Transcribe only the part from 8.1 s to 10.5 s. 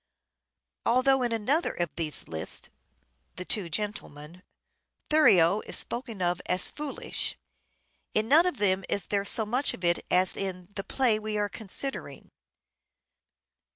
in none of them is there so much of it as